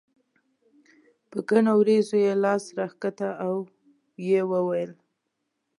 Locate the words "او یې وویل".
3.45-4.91